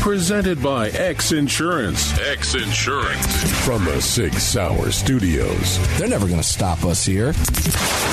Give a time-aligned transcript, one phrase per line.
[0.00, 2.16] Presented by X Insurance.
[2.20, 3.64] X Insurance.
[3.64, 5.98] From the Sig Sauer Studios.
[5.98, 7.32] They're never going to stop us here.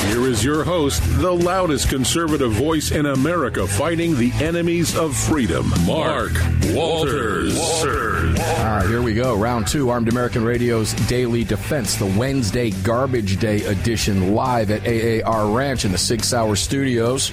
[0.07, 5.69] Here is your host, the loudest conservative voice in America fighting the enemies of freedom,
[5.85, 6.33] Mark
[6.71, 7.55] Walters.
[7.57, 8.39] Walters.
[8.39, 9.35] All right, here we go.
[9.35, 15.55] Round two, Armed American Radio's Daily Defense, the Wednesday Garbage Day edition, live at AAR
[15.55, 17.31] Ranch in the Sig Sauer Studios.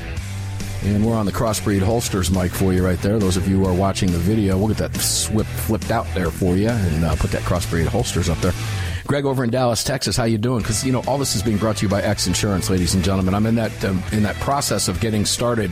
[0.82, 3.18] And we're on the Crossbreed Holsters mic for you right there.
[3.18, 6.30] Those of you who are watching the video, we'll get that swip flipped out there
[6.30, 8.52] for you and uh, put that Crossbreed Holsters up there.
[9.06, 10.60] Greg over in Dallas, Texas, how you doing?
[10.60, 13.04] Because you know all this is being brought to you by X Insurance, ladies and
[13.04, 13.34] gentlemen.
[13.34, 15.70] I'm in that um, in that process of getting started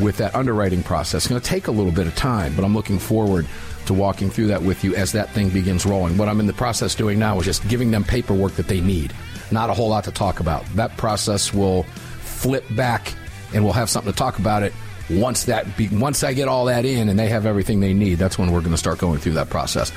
[0.00, 1.24] with that underwriting process.
[1.24, 3.46] It's going to take a little bit of time, but I'm looking forward
[3.86, 6.16] to walking through that with you as that thing begins rolling.
[6.16, 9.12] What I'm in the process doing now is just giving them paperwork that they need.
[9.52, 10.64] Not a whole lot to talk about.
[10.74, 11.84] That process will
[12.22, 13.14] flip back
[13.54, 14.72] and we'll have something to talk about it
[15.10, 18.16] once that be, once I get all that in and they have everything they need.
[18.16, 19.92] That's when we're going to start going through that process.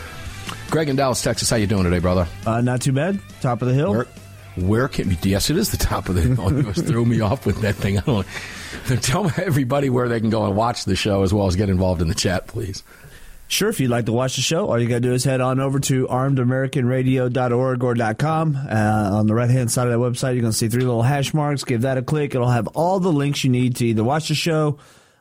[0.70, 2.28] Greg in Dallas, Texas, how you doing today, brother?
[2.46, 3.20] Uh, not too bad.
[3.42, 3.92] Top of the hill.
[3.92, 4.08] Where,
[4.58, 6.52] where can yes, it is the top of the hill.
[6.58, 8.00] You just threw me off with that thing.
[8.00, 8.28] I don't.
[9.02, 12.02] Tell everybody where they can go and watch the show as well as get involved
[12.02, 12.84] in the chat, please.
[13.50, 15.40] Sure, if you'd like to watch the show, all you got to do is head
[15.40, 18.56] on over to armedamericanradio.org or .com.
[18.58, 21.34] Uh, on the right-hand side of that website, you're going to see three little hash
[21.34, 21.64] marks.
[21.64, 22.36] Give that a click.
[22.36, 24.80] It'll have all the links you need to either watch the show,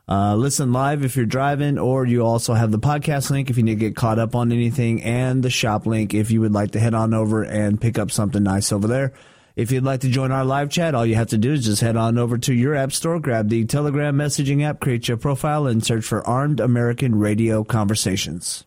[0.09, 3.63] uh, listen live if you're driving, or you also have the podcast link if you
[3.63, 6.71] need to get caught up on anything, and the shop link if you would like
[6.71, 9.13] to head on over and pick up something nice over there.
[9.57, 11.81] If you'd like to join our live chat, all you have to do is just
[11.81, 15.65] head on over to your app store, grab the Telegram messaging app, create your profile,
[15.65, 18.65] and search for Armed American Radio Conversations.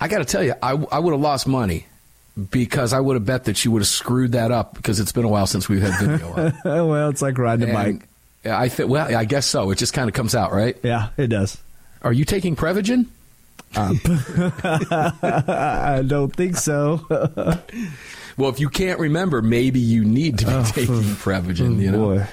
[0.00, 1.84] I got to tell you, I, I would have lost money
[2.50, 5.26] because I would have bet that you would have screwed that up because it's been
[5.26, 6.54] a while since we've had video on.
[6.88, 8.08] well, it's like riding a bike.
[8.46, 9.70] I th- well, I guess so.
[9.70, 10.78] It just kind of comes out, right?
[10.82, 11.58] Yeah, it does.
[12.00, 13.06] Are you taking Prevagen?
[13.76, 14.00] Um,
[15.22, 17.06] I don't think so.
[18.36, 21.80] well, if you can't remember, maybe you need to be Oh, taking Prevagen.
[21.80, 22.26] You know, boy.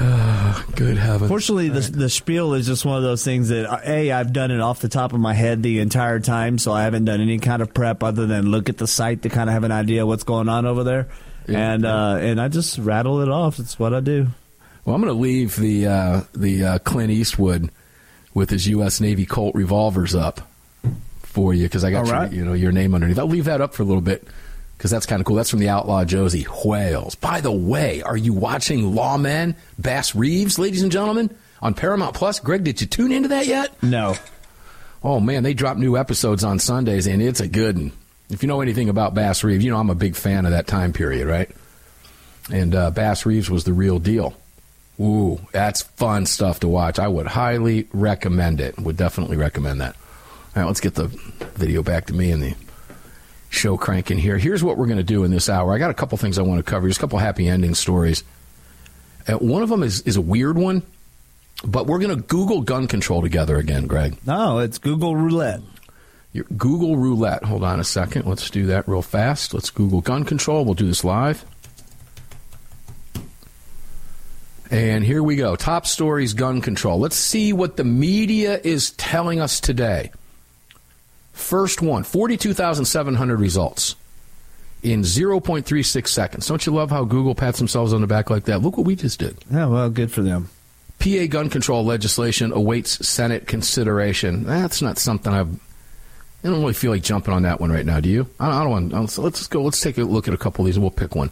[0.00, 1.28] Oh, good heavens!
[1.28, 4.50] Fortunately, the, the spiel is just one of those things that uh, a I've done
[4.50, 7.38] it off the top of my head the entire time, so I haven't done any
[7.38, 10.04] kind of prep other than look at the site to kind of have an idea
[10.04, 11.08] what's going on over there,
[11.46, 11.74] Yeah.
[11.74, 13.58] and uh, and I just rattle it off.
[13.60, 14.28] It's what I do.
[14.84, 17.70] Well, I'm going to leave the uh, the uh, Clint Eastwood
[18.34, 19.00] with his U.S.
[19.00, 20.40] Navy Colt revolvers up
[21.22, 23.18] for you because I got All your, you know your name underneath.
[23.20, 24.26] I'll leave that up for a little bit
[24.76, 25.36] because that's kind of cool.
[25.36, 27.14] That's from the Outlaw Josey Wales.
[27.14, 32.40] By the way, are you watching Lawman Bass Reeves, ladies and gentlemen, on Paramount Plus?
[32.40, 33.82] Greg, did you tune into that yet?
[33.82, 34.16] No,
[35.04, 37.92] Oh man, they drop new episodes on Sundays, and it's a good one.
[38.30, 40.66] If you know anything about Bass Reeves, you know I'm a big fan of that
[40.66, 41.50] time period, right?
[42.50, 44.34] And uh, Bass Reeves was the real deal.
[44.98, 46.98] Ooh, that's fun stuff to watch.
[46.98, 48.78] I would highly recommend it.
[48.78, 49.94] Would definitely recommend that.
[50.56, 51.08] All right, let's get the
[51.54, 52.54] video back to me and the
[53.54, 54.38] show cranking here.
[54.38, 55.72] Here's what we're going to do in this hour.
[55.72, 56.88] I got a couple things I want to cover.
[56.88, 58.24] Just a couple happy ending stories.
[59.26, 60.82] Uh, one of them is, is a weird one,
[61.64, 64.16] but we're going to Google gun control together again, Greg.
[64.26, 65.60] no, it's Google Roulette.
[66.32, 67.44] Your Google Roulette.
[67.44, 68.26] Hold on a second.
[68.26, 69.54] Let's do that real fast.
[69.54, 70.64] Let's Google gun control.
[70.64, 71.44] We'll do this live.
[74.70, 75.54] And here we go.
[75.54, 76.98] Top stories gun control.
[76.98, 80.10] Let's see what the media is telling us today.
[81.34, 83.96] First one 42,700 results
[84.82, 86.46] in 0.36 seconds.
[86.46, 88.62] Don't you love how Google pats themselves on the back like that?
[88.62, 89.36] Look what we just did.
[89.50, 90.48] Yeah, well, good for them.
[91.00, 94.44] PA gun control legislation awaits Senate consideration.
[94.44, 95.52] That's not something I've.
[96.44, 98.00] I don't really feel like jumping on that one right now.
[98.00, 98.28] Do you?
[98.38, 99.10] I don't, I don't want.
[99.10, 99.62] So let's go.
[99.62, 101.30] Let's take a look at a couple of these, and we'll pick one.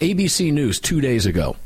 [0.00, 1.56] ABC News two days ago.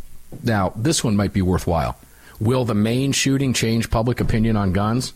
[0.43, 1.97] Now this one might be worthwhile.
[2.41, 5.13] Will the Maine shooting change public opinion on guns?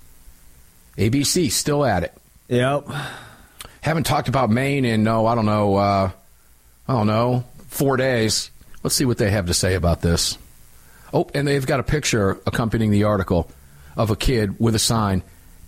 [0.99, 2.13] ABC still at it.
[2.49, 2.89] Yep.
[3.81, 6.11] Haven't talked about Maine in no, I don't know, uh,
[6.89, 8.51] I don't know, four days.
[8.83, 10.39] Let's see what they have to say about this.
[11.13, 13.51] Oh, and they've got a picture accompanying the article
[13.97, 15.23] of a kid with a sign,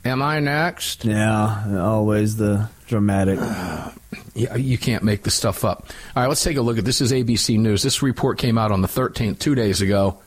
[0.07, 1.05] Am I next?
[1.05, 3.39] Yeah, always the dramatic.
[4.35, 5.87] Yeah, you can't make this stuff up.
[6.15, 7.01] All right, let's take a look at this.
[7.01, 7.83] Is ABC News.
[7.83, 10.21] This report came out on the 13th, two days ago.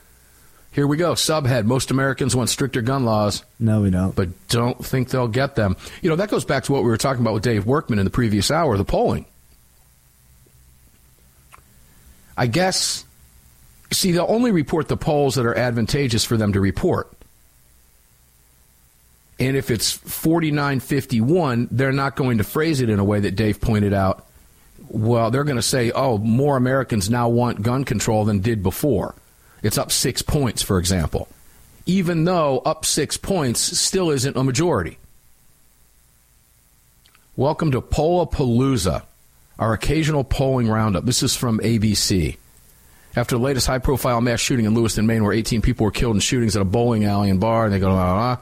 [0.72, 1.14] Here we go.
[1.14, 3.44] Subhead: Most Americans want stricter gun laws.
[3.60, 4.16] No, we don't.
[4.16, 5.76] But don't think they'll get them.
[6.02, 8.06] You know that goes back to what we were talking about with Dave Workman in
[8.06, 8.78] the previous hour.
[8.78, 9.26] The polling.
[12.38, 13.04] I guess.
[13.92, 17.12] See, they'll only report the polls that are advantageous for them to report.
[19.40, 23.60] And if it's 4951, they're not going to phrase it in a way that Dave
[23.62, 24.28] pointed out.
[24.90, 29.16] Well, they're going to say, oh, more Americans now want gun control than did before.
[29.62, 31.28] It's up six points, for example.
[31.86, 34.98] Even though up six points still isn't a majority.
[37.36, 39.04] Welcome to Pollapalooza,
[39.58, 41.06] our occasional polling roundup.
[41.06, 42.38] This is from ABC.
[43.16, 46.16] After the latest high profile mass shooting in Lewiston, Maine, where 18 people were killed
[46.16, 48.42] in shootings at a bowling alley and bar, and they go, ah, ah.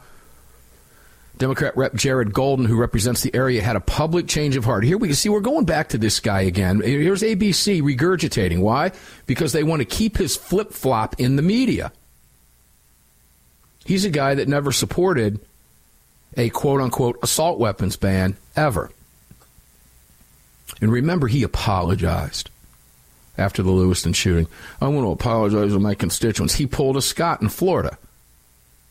[1.38, 4.84] Democrat Rep Jared Golden, who represents the area, had a public change of heart.
[4.84, 6.80] Here we can see we're going back to this guy again.
[6.80, 8.60] Here's ABC regurgitating.
[8.60, 8.92] Why?
[9.26, 11.92] Because they want to keep his flip flop in the media.
[13.84, 15.40] He's a guy that never supported
[16.36, 18.90] a quote unquote assault weapons ban ever.
[20.80, 22.50] And remember, he apologized
[23.38, 24.46] after the Lewiston shooting.
[24.80, 26.54] I want to apologize to my constituents.
[26.54, 27.96] He pulled a Scott in Florida.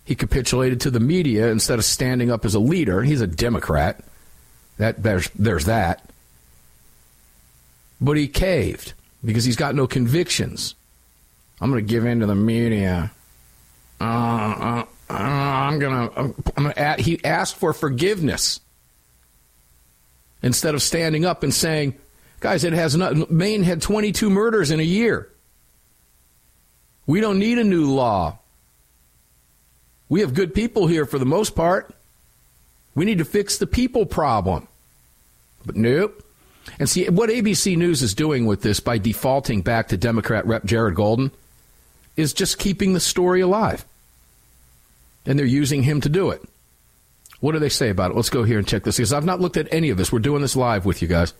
[0.07, 3.03] He capitulated to the media instead of standing up as a leader.
[3.03, 3.99] He's a Democrat.
[4.77, 6.09] That there's there's that.
[7.99, 8.93] But he caved
[9.25, 10.75] because he's got no convictions.
[11.59, 13.11] I'm going to give in to the media.
[13.99, 16.19] Uh, uh, uh, I'm going to.
[16.55, 17.03] I'm going to.
[17.03, 18.61] He asked for forgiveness
[20.41, 21.95] instead of standing up and saying,
[22.39, 25.29] "Guys, it has not." Maine had 22 murders in a year.
[27.05, 28.39] We don't need a new law.
[30.09, 31.93] We have good people here for the most part.
[32.95, 34.67] We need to fix the people problem.
[35.65, 36.23] But nope.
[36.79, 40.65] And see, what ABC News is doing with this by defaulting back to Democrat Rep
[40.65, 41.31] Jared Golden
[42.15, 43.85] is just keeping the story alive.
[45.25, 46.41] And they're using him to do it.
[47.39, 48.15] What do they say about it?
[48.15, 50.11] Let's go here and check this because I've not looked at any of this.
[50.11, 51.33] We're doing this live with you guys.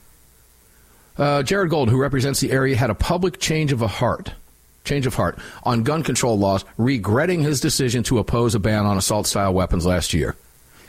[1.17, 4.33] Uh, Jared Golden, who represents the area, had a public change of a heart
[4.87, 8.97] change of heart on gun control laws, regretting his decision to oppose a ban on
[8.97, 10.35] assault style weapons last year.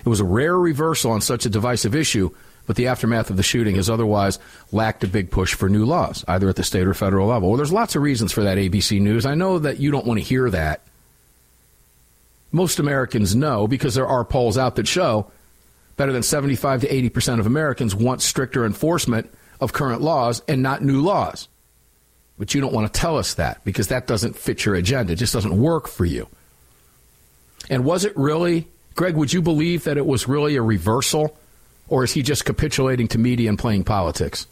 [0.01, 2.31] It was a rare reversal on such a divisive issue,
[2.67, 4.39] but the aftermath of the shooting has otherwise
[4.73, 7.49] lacked a big push for new laws, either at the state or federal level.
[7.49, 9.27] Well, there's lots of reasons for that, ABC News.
[9.27, 10.83] I know that you don't want to hear that.
[12.53, 15.31] Most Americans know because there are polls out that show
[15.97, 19.31] better than 75 to 80 percent of Americans want stricter enforcement
[19.61, 21.49] of current laws and not new laws.
[22.39, 25.13] But you don't want to tell us that because that doesn't fit your agenda.
[25.13, 26.29] It just doesn't work for you.
[27.69, 31.37] And was it really, Greg, would you believe that it was really a reversal?
[31.89, 34.47] Or is he just capitulating to media and playing politics?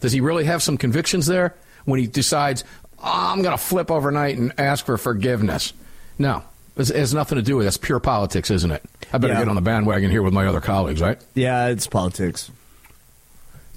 [0.00, 2.64] Does he really have some convictions there when he decides,
[2.98, 5.72] oh, I'm going to flip overnight and ask for forgiveness?
[6.18, 6.42] No.
[6.76, 7.66] It has nothing to do with it.
[7.66, 8.82] That's pure politics, isn't it?
[9.12, 9.40] I better yeah.
[9.40, 11.18] get on the bandwagon here with my other colleagues, right?
[11.34, 12.50] Yeah, it's politics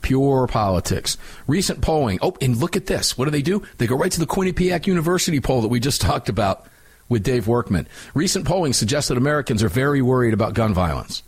[0.05, 1.17] pure politics.
[1.47, 2.19] Recent polling.
[2.21, 3.17] Oh, and look at this.
[3.17, 3.63] What do they do?
[3.79, 6.67] They go right to the Quinnipiac University poll that we just talked about
[7.09, 7.87] with Dave Workman.
[8.13, 11.23] Recent polling suggests that Americans are very worried about gun violence.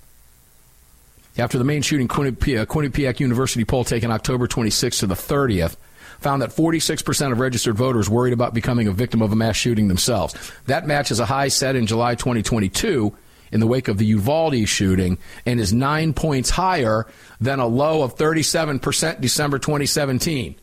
[1.40, 5.76] After the Maine shooting, Quinnipiac, Quinnipiac University poll taken October 26th to the 30th
[6.20, 9.88] found that 46% of registered voters worried about becoming a victim of a mass shooting
[9.88, 10.52] themselves.
[10.66, 13.16] That matches a high set in July 2022
[13.52, 17.08] in the wake of the Uvalde shooting and is nine points higher
[17.40, 20.56] than a low of 37% December 2017.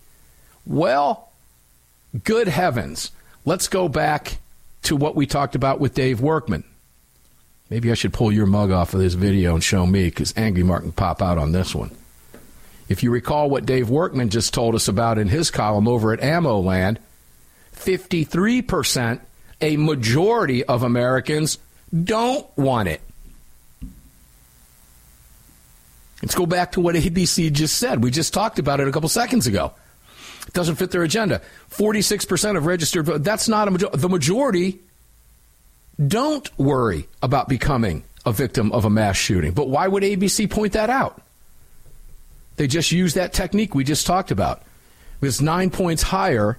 [0.66, 1.30] Well,
[2.24, 3.10] good heavens.
[3.44, 4.38] Let's go back
[4.82, 6.64] to what we talked about with Dave Workman.
[7.70, 10.62] Maybe I should pull your mug off of this video and show me because Angry
[10.62, 11.90] Mark can pop out on this one.
[12.88, 16.22] If you recall what Dave Workman just told us about in his column over at
[16.22, 16.98] Ammo Land,
[17.74, 19.20] 53%,
[19.60, 21.58] a majority of Americans
[22.02, 23.00] don't want it.
[26.22, 28.02] Let's go back to what ABC just said.
[28.02, 29.72] We just talked about it a couple seconds ago.
[30.46, 31.42] It doesn't fit their agenda.
[31.70, 33.98] 46% of registered voters, that's not a majority.
[33.98, 34.80] The majority
[36.04, 39.52] don't worry about becoming a victim of a mass shooting.
[39.52, 41.20] But why would ABC point that out?
[42.56, 44.62] They just use that technique we just talked about.
[45.20, 46.58] It's nine points higher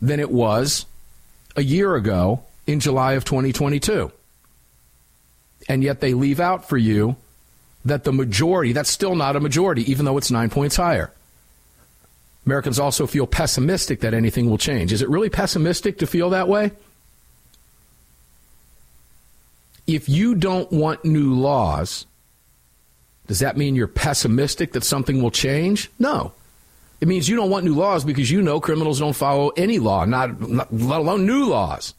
[0.00, 0.86] than it was
[1.56, 4.12] a year ago in July of 2022
[5.68, 7.16] and yet they leave out for you
[7.84, 11.12] that the majority, that's still not a majority, even though it's nine points higher.
[12.46, 14.92] Americans also feel pessimistic that anything will change.
[14.92, 16.72] Is it really pessimistic to feel that way?
[19.88, 22.06] if you don't want new laws,
[23.26, 25.90] does that mean you're pessimistic that something will change?
[25.98, 26.32] No.
[27.00, 30.04] It means you don't want new laws because you know criminals don't follow any law,
[30.04, 31.94] not, not let alone new laws.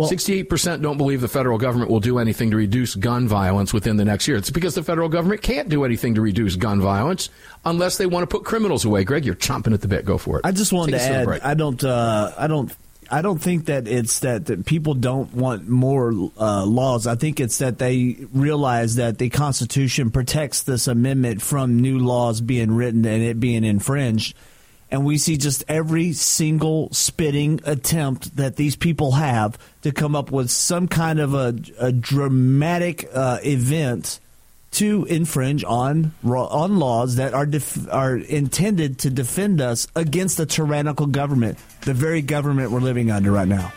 [0.00, 3.96] Well, 68% don't believe the federal government will do anything to reduce gun violence within
[3.96, 4.36] the next year.
[4.36, 7.28] It's because the federal government can't do anything to reduce gun violence
[7.64, 9.04] unless they want to put criminals away.
[9.04, 10.04] Greg, you're chomping at the bit.
[10.04, 10.46] Go for it.
[10.46, 12.74] I just wanted Take to add, I don't, uh, I don't
[13.12, 17.08] I don't think that it's that, that people don't want more uh, laws.
[17.08, 22.40] I think it's that they realize that the Constitution protects this amendment from new laws
[22.40, 24.36] being written and it being infringed.
[24.90, 30.32] And we see just every single spitting attempt that these people have to come up
[30.32, 34.18] with some kind of a, a dramatic uh, event
[34.72, 40.46] to infringe on on laws that are def- are intended to defend us against the
[40.46, 43.72] tyrannical government, the very government we're living under right now.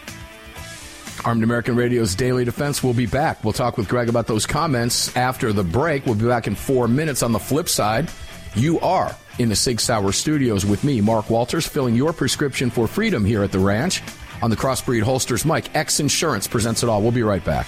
[1.26, 3.44] Armed American Radio's Daily Defense will be back.
[3.44, 6.06] We'll talk with Greg about those comments after the break.
[6.06, 7.24] We'll be back in four minutes.
[7.24, 8.12] On the flip side,
[8.56, 12.88] you are in the Sig Sauer studios with me, Mark Walters, filling your prescription for
[12.88, 14.02] freedom here at the ranch
[14.42, 15.46] on the Crossbreed Holsters.
[15.46, 17.02] Mike, X Insurance presents it all.
[17.02, 17.68] We'll be right back.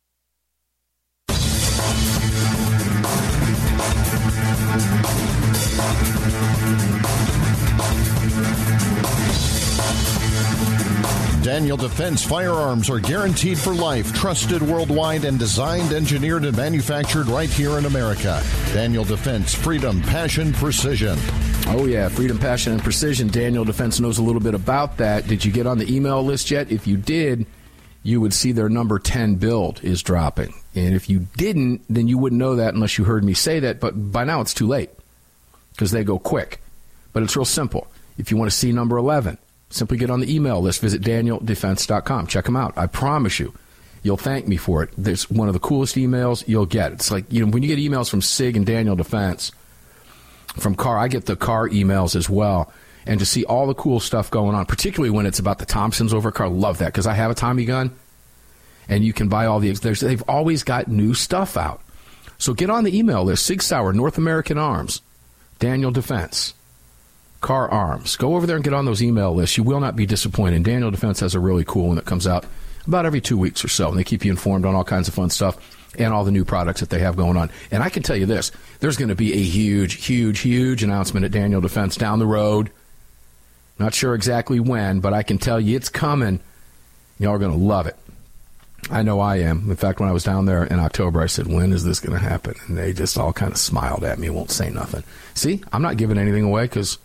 [11.51, 17.49] Daniel Defense firearms are guaranteed for life, trusted worldwide, and designed, engineered, and manufactured right
[17.49, 18.41] here in America.
[18.67, 21.19] Daniel Defense, freedom, passion, precision.
[21.67, 23.27] Oh, yeah, freedom, passion, and precision.
[23.27, 25.27] Daniel Defense knows a little bit about that.
[25.27, 26.71] Did you get on the email list yet?
[26.71, 27.45] If you did,
[28.01, 30.53] you would see their number 10 build is dropping.
[30.73, 33.81] And if you didn't, then you wouldn't know that unless you heard me say that.
[33.81, 34.91] But by now it's too late
[35.73, 36.61] because they go quick.
[37.11, 37.91] But it's real simple.
[38.17, 39.37] If you want to see number 11,
[39.71, 40.81] Simply get on the email list.
[40.81, 42.27] Visit danieldefense.com.
[42.27, 42.77] Check them out.
[42.77, 43.53] I promise you,
[44.03, 44.89] you'll thank me for it.
[44.97, 46.91] There's one of the coolest emails you'll get.
[46.91, 49.51] It's like, you know, when you get emails from SIG and Daniel Defense,
[50.55, 52.71] from Kahr, I get the Kahr emails as well.
[53.05, 56.13] And to see all the cool stuff going on, particularly when it's about the Thompsons
[56.13, 57.95] over Kahr, love that because I have a Tommy gun
[58.87, 61.81] and you can buy all the, they've always got new stuff out.
[62.37, 63.45] So get on the email list.
[63.45, 65.01] Sig Sauer, North American Arms,
[65.59, 66.53] Daniel Defense.
[67.41, 68.15] Kahr Arms.
[68.15, 69.57] Go over there and get on those email lists.
[69.57, 70.63] You will not be disappointed.
[70.63, 72.45] Daniel Defense has a really cool one that comes out
[72.87, 75.13] about every two weeks or so, and they keep you informed on all kinds of
[75.13, 75.57] fun stuff
[75.97, 77.49] and all the new products that they have going on.
[77.71, 81.25] And I can tell you this there's going to be a huge, huge, huge announcement
[81.25, 82.71] at Daniel Defense down the road.
[83.79, 86.39] Not sure exactly when, but I can tell you it's coming.
[87.19, 87.95] Y'all are going to love it.
[88.89, 89.69] I know I am.
[89.69, 92.17] In fact, when I was down there in October, I said, When is this going
[92.19, 92.55] to happen?
[92.67, 95.03] And they just all kind of smiled at me and won't say nothing.
[95.33, 96.97] See, I'm not giving anything away because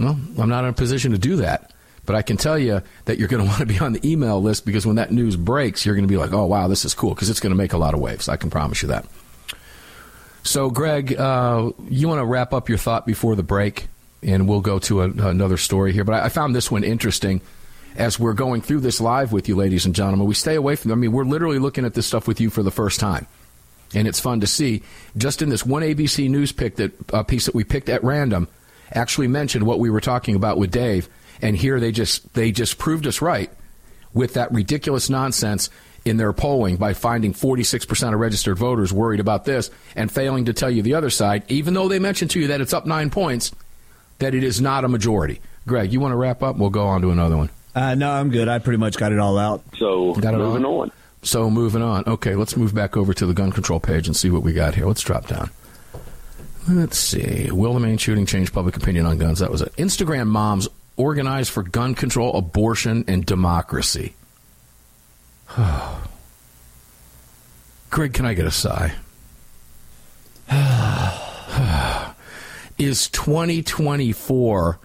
[0.00, 1.72] well, I'm not in a position to do that.
[2.06, 4.42] But I can tell you that you're going to want to be on the email
[4.42, 6.94] list because when that news breaks, you're going to be like, oh, wow, this is
[6.94, 8.28] cool because it's going to make a lot of waves.
[8.28, 9.06] I can promise you that.
[10.42, 13.88] So, Greg, uh, you want to wrap up your thought before the break,
[14.22, 16.04] and we'll go to a, another story here.
[16.04, 17.42] But I, I, found this one interesting
[17.94, 20.26] as we're going through this live with you, ladies and gentlemen.
[20.26, 20.92] We stay away from.
[20.92, 23.26] I mean, we're literally looking at this stuff with you for the first time,
[23.94, 24.82] and it's fun to see.
[25.16, 28.48] Just in this one ABC News pick that uh, piece that we picked at random
[28.92, 31.08] actually mentioned what we were talking about with Dave,
[31.42, 33.50] and here they just they just proved us right
[34.12, 35.70] with that ridiculous nonsense
[36.04, 40.52] in their polling by finding 46% of registered voters worried about this and failing to
[40.52, 43.10] tell you the other side, even though they mentioned to you that it's up nine
[43.10, 43.52] points,
[44.18, 45.40] that it is not a majority.
[45.66, 46.56] Greg, you want to wrap up?
[46.56, 47.50] We'll go on to another one.
[47.74, 48.48] Uh, no, I'm good.
[48.48, 49.62] I pretty much got it all out.
[49.76, 50.88] So got it moving on?
[50.88, 50.92] on.
[51.22, 52.04] So moving on.
[52.06, 54.74] Okay, let's move back over to the gun control page and see what we got
[54.74, 54.86] here.
[54.86, 55.50] Let's drop down.
[56.68, 57.50] Let's see.
[57.50, 59.40] Will the Maine shooting change public opinion on guns?
[59.40, 59.74] That was it.
[59.76, 64.14] Instagram moms organized for gun control, abortion, and democracy.
[67.90, 68.92] Greg, can I get a sigh?
[72.78, 74.78] Is 2024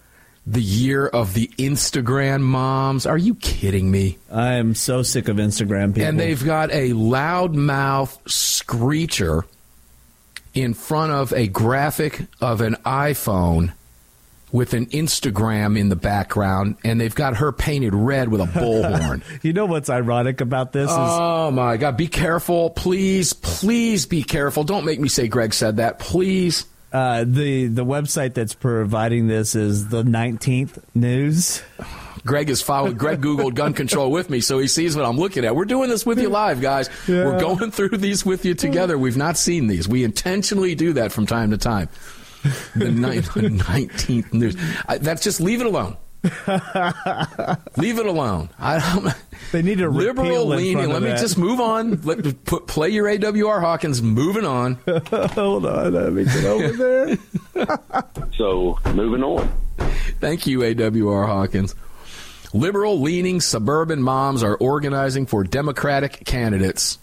[0.47, 3.05] the year of the Instagram moms?
[3.05, 4.17] Are you kidding me?
[4.31, 6.09] I am so sick of Instagram people.
[6.09, 9.45] And they've got a loudmouth screecher
[10.55, 13.73] in front of a graphic of an iPhone
[14.51, 19.21] with an Instagram in the background, and they've got her painted red with a bullhorn.
[19.43, 20.89] you know what's ironic about this?
[20.89, 21.97] Is- oh my God!
[21.97, 24.63] Be careful, please, please be careful.
[24.63, 26.65] Don't make me say Greg said that, please.
[26.93, 31.61] Uh, the the website that's providing this is the 19th News.
[32.25, 32.97] Greg is followed.
[32.97, 35.55] Greg Googled gun control with me, so he sees what I'm looking at.
[35.55, 36.89] We're doing this with you live, guys.
[37.07, 37.25] Yeah.
[37.25, 38.97] We're going through these with you together.
[38.97, 39.87] We've not seen these.
[39.87, 41.87] We intentionally do that from time to time.
[42.75, 44.57] The, ni- the 19th news.
[44.87, 45.97] I, that's just leave it alone.
[47.77, 48.49] leave it alone.
[48.57, 49.13] I don't.
[49.51, 50.89] They need a liberal leaning.
[50.89, 51.19] Let me that.
[51.19, 52.01] just move on.
[52.01, 54.01] Let put, play your AWR Hawkins.
[54.01, 54.79] Moving on.
[55.11, 57.17] Hold on, let me get over
[57.53, 57.69] there.
[58.35, 59.51] so moving on.
[60.19, 61.75] Thank you, AWR Hawkins.
[62.55, 66.97] Liberal leaning suburban moms are organizing for Democratic candidates,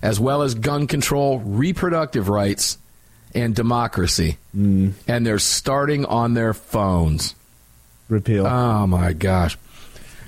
[0.00, 2.78] as well as gun control, reproductive rights,
[3.34, 4.38] and democracy.
[4.56, 4.94] Mm.
[5.06, 7.34] And they're starting on their phones.
[8.08, 8.46] Repeal.
[8.46, 9.58] Oh, my gosh.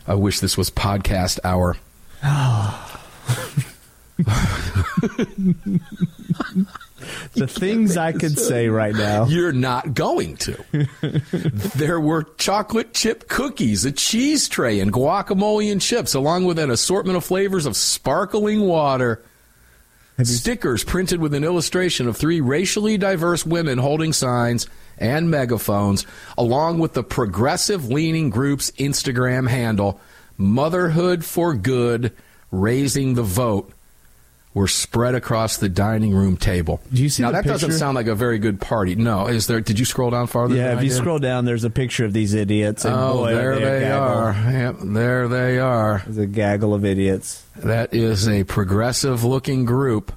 [0.06, 1.78] I wish this was podcast hour.
[7.34, 9.26] the things I could say right now.
[9.28, 10.64] You're not going to.
[11.76, 16.70] there were chocolate chip cookies, a cheese tray, and guacamole and chips, along with an
[16.70, 19.22] assortment of flavors of sparkling water.
[20.22, 24.66] Stickers printed with an illustration of three racially diverse women holding signs
[24.98, 29.98] and megaphones, along with the progressive leaning group's Instagram handle,
[30.36, 32.12] Motherhood for Good,
[32.50, 33.72] raising the vote
[34.52, 36.80] were spread across the dining room table.
[36.92, 38.96] Do you see now the that doesn't sound like a very good party.
[38.96, 39.60] No, is there?
[39.60, 40.56] Did you scroll down farther?
[40.56, 42.84] Yeah, if you scroll down, there's a picture of these idiots.
[42.84, 44.32] Oh, boy, there they are.
[44.32, 46.02] Yep, there they are.
[46.04, 47.44] There's a gaggle of idiots.
[47.56, 50.12] That is a progressive-looking group.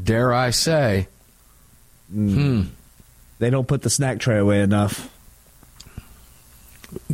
[0.00, 1.08] Dare I say?
[2.12, 2.62] Hmm.
[3.38, 5.14] They don't put the snack tray away enough.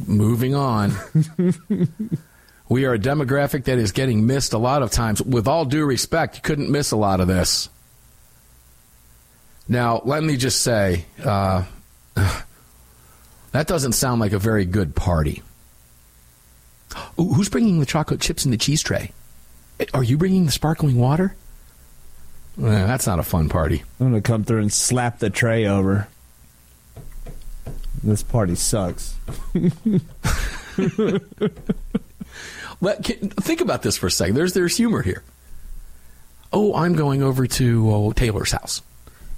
[0.07, 0.93] Moving on.
[2.69, 5.23] we are a demographic that is getting missed a lot of times.
[5.23, 7.69] With all due respect, you couldn't miss a lot of this.
[9.69, 11.65] Now, let me just say, uh,
[13.53, 15.43] that doesn't sound like a very good party.
[17.19, 19.13] Ooh, who's bringing the chocolate chips and the cheese tray?
[19.93, 21.35] Are you bringing the sparkling water?
[22.59, 23.83] Eh, that's not a fun party.
[23.99, 26.07] I'm going to come through and slap the tray over.
[28.03, 29.17] This party sucks.
[32.81, 34.35] Let, can, think about this for a second.
[34.35, 35.23] There's there's humor here.
[36.53, 38.83] Oh, I'm going over to oh, Taylor's house,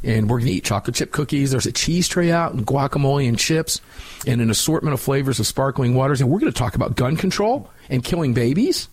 [0.03, 1.51] and we're going to eat chocolate chip cookies.
[1.51, 3.81] There's a cheese tray out, and guacamole and chips,
[4.27, 6.20] and an assortment of flavors of sparkling waters.
[6.20, 8.88] And we're going to talk about gun control and killing babies.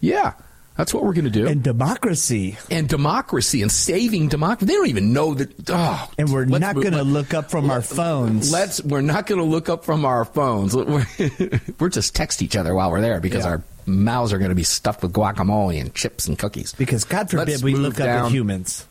[0.00, 0.32] Yeah,
[0.76, 1.46] that's what we're going to do.
[1.46, 2.56] And democracy.
[2.70, 4.66] And democracy and saving democracy.
[4.66, 5.52] They don't even know that.
[5.70, 8.50] Oh, And we're not going to look up from our phones.
[8.52, 8.82] Let's.
[8.82, 10.74] We're not going to look up from our phones.
[10.74, 11.06] We're,
[11.78, 13.50] we're just text each other while we're there because Yeah.
[13.50, 16.72] our mouths are going to be stuffed with guacamole and chips and cookies.
[16.72, 18.26] because God forbid Let's we move look up down.
[18.26, 18.86] at humans.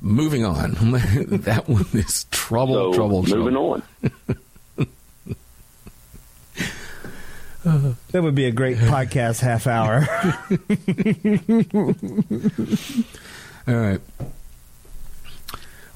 [0.00, 0.72] Moving on.
[1.44, 2.74] that one is trouble.
[2.74, 3.22] So trouble.
[3.22, 3.82] moving trouble.
[4.02, 4.38] on.
[7.64, 10.06] That would be a great podcast half hour.
[13.68, 14.00] All right.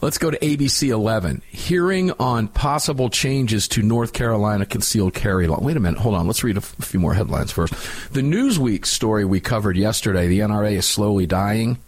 [0.00, 1.40] Let's go to ABC 11.
[1.48, 5.59] Hearing on possible changes to North Carolina concealed carry law.
[5.62, 5.98] Wait a minute.
[6.00, 6.27] Hold on.
[6.27, 7.72] Let's read a, f- few more headlines first.
[8.12, 11.79] The Newsweek story we covered yesterday, the NRA is slowly dying.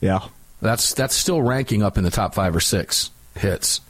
[0.00, 0.20] yeah.
[0.60, 3.80] That's that's still ranking up in the top five or six hits.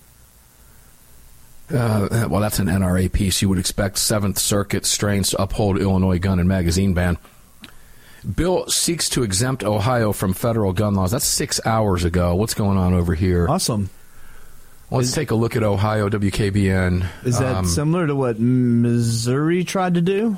[1.72, 3.40] Uh, well, that's an NRA piece.
[3.42, 7.16] You would expect Seventh Circuit strains to uphold Illinois gun and magazine ban.
[8.36, 11.10] Bill seeks to exempt Ohio from federal gun laws.
[11.10, 12.34] That's six hours ago.
[12.36, 13.48] What's going on over here?
[13.48, 13.90] Awesome.
[14.90, 17.06] Let's take a look at Ohio WKBN.
[17.24, 20.36] Is that Um, similar to what Missouri tried to do?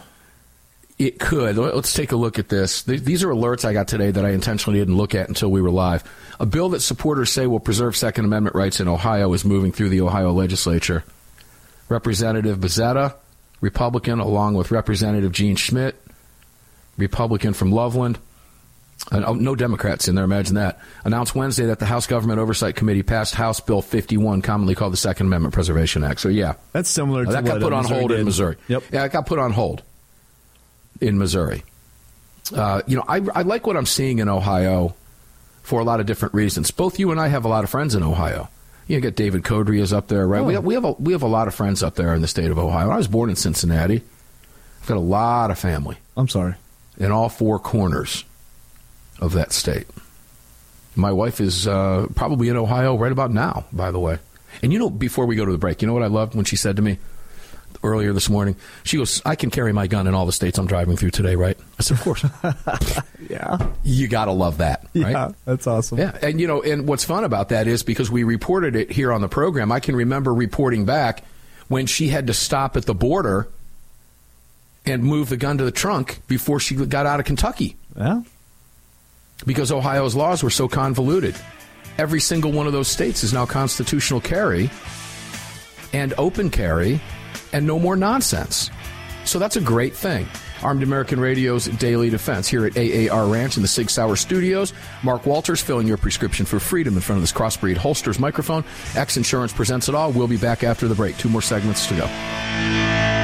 [0.97, 1.57] It could.
[1.57, 2.83] Let- Let's take a look at this.
[2.85, 5.73] These are alerts I got today that I intentionally didn't look at until we were
[5.73, 6.05] live.
[6.39, 9.89] A bill that supporters say will preserve Second Amendment rights in Ohio is moving through
[9.89, 11.03] the Ohio legislature.
[11.89, 13.15] Representative Bezzetta,
[13.61, 15.97] Republican, along with Representative Jean Schmidt,
[16.97, 18.19] Republican from Loveland.
[19.13, 20.81] Uh, oh, no Democrats in there, imagine that.
[21.05, 24.99] Announced Wednesday that the House Government Oversight Committee passed House Bill 51, commonly called the
[24.99, 26.21] Second Amendment Preservation Act.
[26.21, 26.55] So, yeah.
[26.73, 28.25] That's similar to that got put uh, on Missouri hold in.
[28.25, 28.57] Missouri.
[28.69, 28.83] Yep.
[28.93, 29.83] Yeah, it got put on hold
[31.01, 31.65] in Missouri.
[32.55, 34.95] Uh, you know, I, I like what I'm seeing in Ohio
[35.63, 36.71] for a lot of different reasons.
[36.71, 38.49] Both you and I have a lot of friends in Ohio.
[38.87, 40.41] You get David Codry is up there, right?
[40.41, 40.45] Oh.
[40.45, 42.29] We, have, we have a we have a lot of friends up there in the
[42.29, 42.91] state of Ohio.
[42.91, 44.03] I was born in Cincinnati.
[44.83, 46.55] I've got a lot of family I'm sorry.
[46.99, 48.25] in all four corners
[49.19, 49.87] of that state.
[50.97, 54.19] My wife is uh, probably in Ohio right about now, by the way.
[54.63, 56.45] And you know, before we go to the break, you know what I loved when
[56.45, 56.99] she said to me
[57.83, 58.57] earlier this morning?
[58.85, 61.35] She goes, I can carry my gun in all the states I'm driving through today,
[61.35, 61.59] right?
[61.79, 62.25] I said, Of course.
[63.31, 63.59] Yeah.
[63.83, 65.11] you got to love that, right?
[65.13, 65.33] Yeah.
[65.45, 65.99] That's awesome.
[65.99, 69.13] Yeah, and you know, and what's fun about that is because we reported it here
[69.13, 69.71] on the program.
[69.73, 71.25] I can remember reporting back
[71.69, 73.49] when she had to stop at the border
[74.87, 78.23] and move the gun to the trunk before she got out of Kentucky Yeah.
[79.47, 81.35] because Ohio's laws were so convoluted.
[81.97, 84.71] Every single one of those states is now constitutional carry
[85.93, 87.01] and open carry
[87.53, 88.71] and no more nonsense.
[89.25, 90.27] So that's a great thing.
[90.65, 94.73] Armed American Radio's Daily Defense here at AAR Ranch in the Sig Sauer Studios.
[95.03, 98.65] Mark Walters filling your prescription for freedom in front of this crossbreed holsters microphone.
[98.97, 100.11] X Insurance presents it all.
[100.11, 101.17] We'll be back after the break.
[101.19, 103.24] Two more segments to go.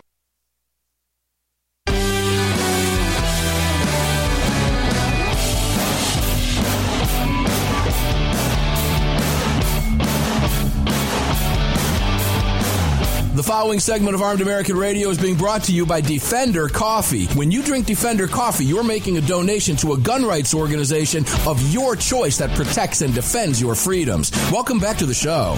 [13.51, 17.25] following segment of Armed American Radio is being brought to you by Defender Coffee.
[17.35, 21.61] When you drink Defender Coffee, you're making a donation to a gun rights organization of
[21.73, 24.31] your choice that protects and defends your freedoms.
[24.53, 25.55] Welcome back to the show.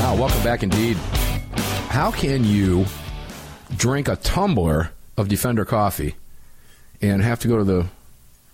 [0.00, 0.96] Wow, welcome back indeed.
[1.86, 2.84] How can you
[3.76, 6.16] drink a tumbler of Defender Coffee
[7.00, 7.86] and have to go to the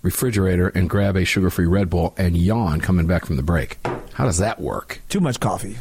[0.02, 3.78] refrigerator and grab a sugar free Red Bull and yawn coming back from the break?
[4.12, 5.00] How does that work?
[5.08, 5.78] Too much coffee.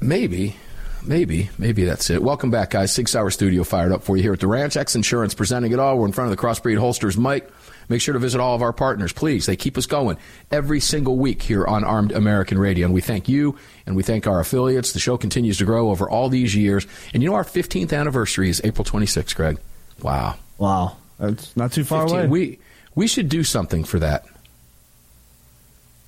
[0.00, 0.54] Maybe.
[1.02, 2.22] Maybe, maybe that's it.
[2.22, 2.92] Welcome back, guys.
[2.92, 4.76] Sig Sauer Studio fired up for you here at the Ranch.
[4.76, 5.98] X Insurance presenting it all.
[5.98, 7.50] We're in front of the Crossbreed Holsters Mike.
[7.88, 9.46] Make sure to visit all of our partners, please.
[9.46, 10.16] They keep us going
[10.50, 12.84] every single week here on Armed American Radio.
[12.84, 14.92] And we thank you and we thank our affiliates.
[14.92, 16.86] The show continues to grow over all these years.
[17.12, 19.58] And you know, our 15th anniversary is April 26th, Greg.
[20.02, 20.36] Wow.
[20.58, 22.18] Wow, that's not too far 15.
[22.18, 22.28] away.
[22.28, 22.58] We
[22.94, 24.26] we should do something for that.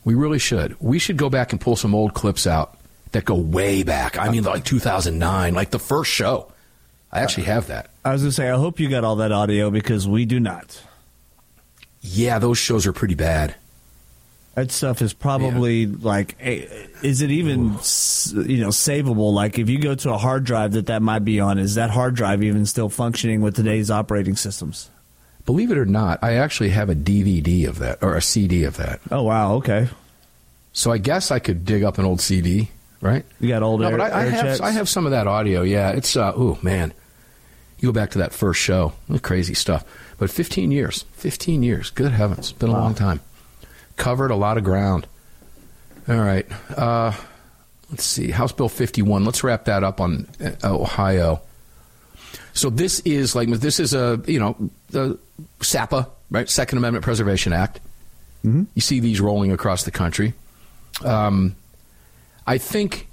[0.05, 0.77] We really should.
[0.81, 2.77] We should go back and pull some old clips out
[3.13, 4.19] that go way back.
[4.19, 6.53] I mean, like 2009, like the first show.
[7.11, 7.91] I actually have that.
[8.05, 10.41] I was going to say, I hope you got all that audio because we do
[10.41, 10.83] not.
[12.01, 13.55] Yeah, those shows are pretty bad.
[14.55, 16.67] That stuff is probably like, eh,
[17.03, 17.59] is it even
[18.47, 19.33] you know savable?
[19.33, 21.89] Like, if you go to a hard drive that that might be on, is that
[21.89, 24.91] hard drive even still functioning with today's operating systems?
[25.47, 28.77] Believe it or not, I actually have a DVD of that or a CD of
[28.77, 29.01] that.
[29.11, 29.89] Oh wow, okay.
[30.75, 32.71] So I guess I could dig up an old CD,
[33.03, 33.27] right?
[33.41, 34.61] You got old No, air, but I, I have checks?
[34.61, 35.61] I have some of that audio.
[35.63, 36.95] Yeah, it's uh, ooh man,
[37.79, 39.85] you go back to that first show, crazy stuff.
[40.19, 43.21] But 15 years, 15 years, good heavens, It's been a long time.
[43.97, 45.07] Covered a lot of ground.
[46.09, 47.13] All right, uh,
[47.91, 49.25] let's see, House Bill 51.
[49.25, 51.43] Let's wrap that up on uh, Ohio.
[52.55, 54.57] So this is like this is a you know
[54.91, 55.19] the
[55.61, 57.81] SAPA right Second Amendment Preservation Act.
[58.45, 60.35] You see these rolling across the country.
[61.05, 61.55] Um,
[62.47, 63.09] I think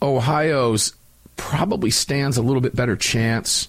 [0.00, 0.94] Ohio's
[1.36, 3.68] probably stands a little bit better chance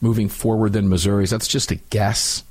[0.00, 1.30] moving forward than Missouri's.
[1.30, 2.42] That's just a guess.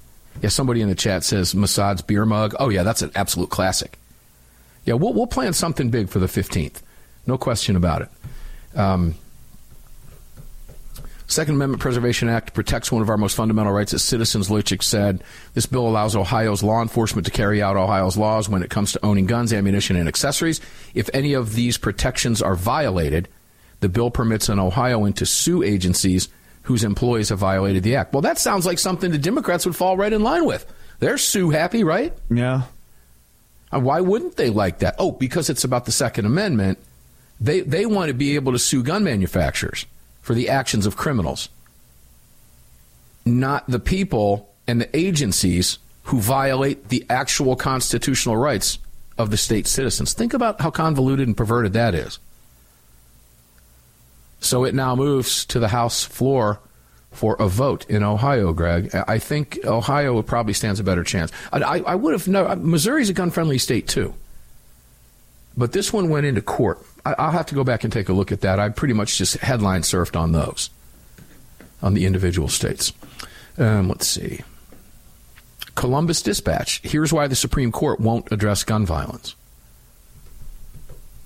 [0.41, 2.55] Yeah, somebody in the chat says Massad's beer mug.
[2.59, 3.97] Oh yeah, that's an absolute classic.
[4.85, 6.83] Yeah, we'll we'll plan something big for the fifteenth,
[7.25, 8.09] no question about it.
[8.77, 9.15] Um,
[11.29, 15.21] Second Amendment Preservation Act protects one of our most fundamental rights as citizens, Luchik said.
[15.55, 19.05] This bill allows Ohio's law enforcement to carry out Ohio's laws when it comes to
[19.05, 20.61] owning guns, ammunition, and accessories.
[20.93, 23.27] If any of these protections are violated,
[23.81, 26.29] the bill permits an Ohioan to sue agencies
[26.63, 28.13] whose employees have violated the act.
[28.13, 30.65] Well, that sounds like something the Democrats would fall right in line with.
[30.99, 32.13] They're sue happy, right?
[32.29, 32.63] Yeah.
[33.69, 34.95] And why wouldn't they like that?
[34.97, 36.79] Oh, because it's about the Second Amendment.
[37.39, 39.85] They they want to be able to sue gun manufacturers
[40.27, 41.47] for the actions of criminals,
[43.25, 48.77] not the people and the agencies who violate the actual constitutional rights
[49.17, 50.11] of the state citizens.
[50.11, 52.19] Think about how convoluted and perverted that is.
[54.41, 56.59] So it now moves to the House floor
[57.13, 58.93] for a vote in Ohio, Greg.
[59.07, 61.31] I think Ohio probably stands a better chance.
[61.53, 62.53] I, I, would have no.
[62.57, 64.13] Missouri's a gun-friendly state too,
[65.55, 66.85] but this one went into court.
[67.13, 68.59] I'll have to go back and take a look at that.
[68.59, 70.69] I pretty much just headline surfed on those,
[71.81, 72.93] on the individual states.
[73.57, 74.41] Um, let's see.
[75.75, 76.81] Columbus Dispatch.
[76.83, 79.35] Here's why the Supreme Court won't address gun violence.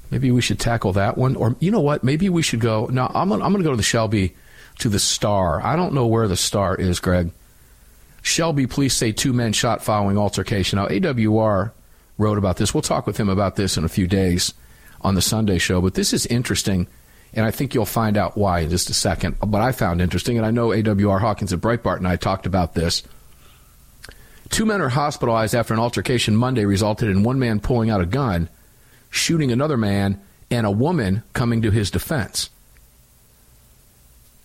[0.10, 2.04] Maybe we should tackle that one, or you know what?
[2.04, 2.88] Maybe we should go.
[2.88, 4.36] No, I'm gonna, I'm going to go to the Shelby,
[4.80, 5.66] to the Star.
[5.66, 7.32] I don't know where the Star is, Greg.
[8.22, 10.78] Shelby police say two men shot following altercation.
[10.78, 11.72] Now AWR
[12.18, 12.74] wrote about this.
[12.74, 14.54] We'll talk with him about this in a few days
[15.04, 15.82] on the Sunday show.
[15.82, 16.88] But this is interesting,
[17.34, 19.38] and I think you'll find out why in just a second.
[19.46, 22.74] But I found interesting, and I know AWR Hawkins at Breitbart and I talked about
[22.74, 23.04] this.
[24.50, 28.06] Two men are hospitalized after an altercation Monday resulted in one man pulling out a
[28.06, 28.50] gun
[29.12, 32.50] shooting another man and a woman coming to his defense.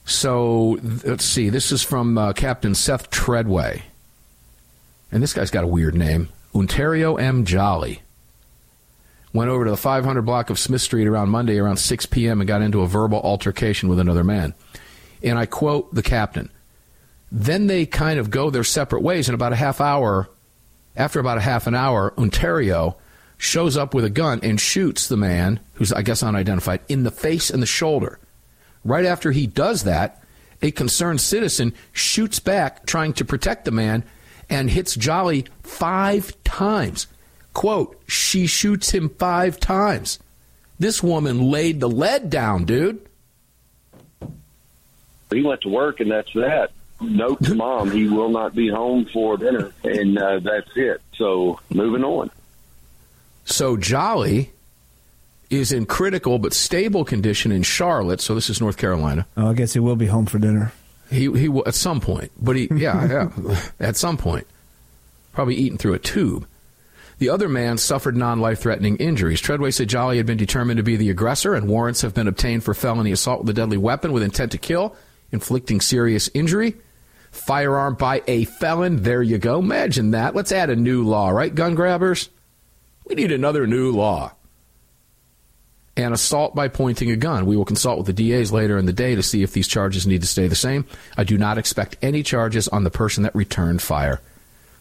[0.05, 1.49] So let's see.
[1.49, 3.83] This is from uh, Captain Seth Treadway.
[5.11, 7.45] And this guy's got a weird name Ontario M.
[7.45, 8.03] Jolly.
[9.37, 12.40] Went over to the 500 block of Smith Street around Monday around 6 p.m.
[12.40, 14.55] and got into a verbal altercation with another man.
[15.22, 16.51] And I quote the captain
[17.31, 19.29] Then they kind of go their separate ways.
[19.29, 20.31] In about a half hour,
[20.96, 22.96] after about a half an hour, Ontario
[23.37, 27.11] shows up with a gun and shoots the man, who's, I guess, unidentified, in the
[27.11, 28.18] face and the shoulder.
[28.87, 30.22] Right after he does that,
[30.62, 34.03] a concerned citizen shoots back, trying to protect the man,
[34.49, 37.07] and hits Jolly five times.
[37.57, 40.19] Quote, she shoots him five times.
[40.79, 43.01] This woman laid the lead down, dude.
[45.31, 46.73] He went to work, and that's that.
[47.01, 51.01] Note to mom, he will not be home for dinner, and uh, that's it.
[51.14, 52.31] So moving on.
[53.47, 54.53] So Jolly
[55.49, 58.21] is in critical but stable condition in Charlotte.
[58.21, 59.27] So this is North Carolina.
[59.35, 60.75] Oh, I guess he will be home for dinner.
[61.09, 64.47] He he will at some point, but he yeah yeah at some point,
[65.33, 66.47] probably eating through a tube.
[67.18, 69.40] The other man suffered non-life threatening injuries.
[69.40, 72.62] Treadway said Jolly had been determined to be the aggressor, and warrants have been obtained
[72.62, 74.94] for felony assault with a deadly weapon with intent to kill,
[75.33, 76.76] inflicting serious injury,
[77.31, 79.02] firearm by a felon.
[79.02, 79.61] There you go.
[79.61, 80.35] Imagine that.
[80.35, 82.29] Let's add a new law, right, gun grabbers?
[83.07, 84.33] We need another new law.
[85.96, 87.46] And assault by pointing a gun.
[87.46, 90.07] We will consult with the DAs later in the day to see if these charges
[90.07, 90.85] need to stay the same.
[91.16, 94.20] I do not expect any charges on the person that returned fire.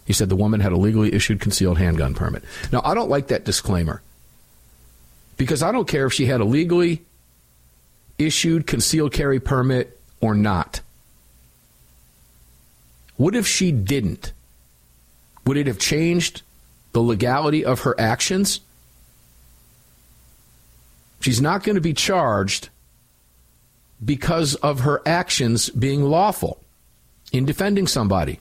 [0.05, 2.43] He said the woman had a legally issued concealed handgun permit.
[2.71, 4.01] Now, I don't like that disclaimer
[5.35, 7.03] because I don't care if she had a legally
[8.17, 10.81] issued concealed carry permit or not.
[13.17, 14.31] What if she didn't?
[15.45, 16.43] Would it have changed
[16.91, 18.61] the legality of her actions?
[21.19, 22.69] She's not going to be charged
[24.03, 26.61] because of her actions being lawful
[27.31, 28.39] in defending somebody.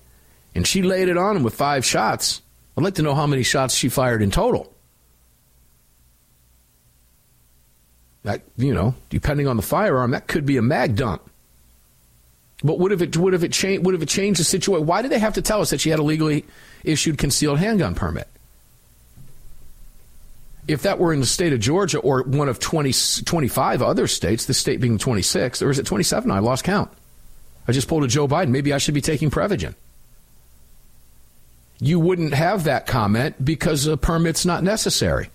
[0.55, 2.41] And she laid it on him with five shots.
[2.77, 4.73] I'd like to know how many shots she fired in total.
[8.23, 11.23] That you know, depending on the firearm, that could be a mag dump.
[12.63, 14.87] But what if it would if it changed would have it changed the situation?
[14.87, 16.45] Why did they have to tell us that she had a legally
[16.83, 18.29] issued concealed handgun permit?
[20.67, 22.91] If that were in the state of Georgia or one of 20,
[23.25, 26.31] 25 other states, the state being 26, or is it 27?
[26.31, 26.91] I lost count.
[27.69, 28.49] I just pulled a Joe Biden.
[28.49, 29.75] Maybe I should be taking Prevagen.
[31.85, 35.28] You wouldn't have that comment because a permit's not necessary.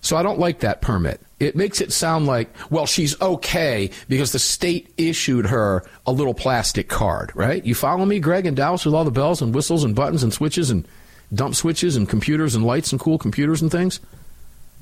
[0.00, 1.20] So I don't like that permit.
[1.38, 6.32] It makes it sound like, well, she's okay because the state issued her a little
[6.32, 7.62] plastic card, right?
[7.62, 10.32] You follow me, Greg and Dallas, with all the bells and whistles and buttons and
[10.32, 10.88] switches and
[11.34, 14.00] dump switches and computers and lights and cool computers and things?